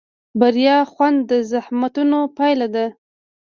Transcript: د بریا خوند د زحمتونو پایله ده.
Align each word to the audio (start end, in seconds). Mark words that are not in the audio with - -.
د 0.03 0.03
بریا 0.39 0.77
خوند 0.91 1.17
د 1.31 1.31
زحمتونو 1.51 2.19
پایله 2.37 2.67
ده. 2.75 2.85